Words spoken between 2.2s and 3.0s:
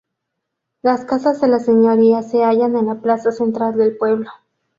se hallan en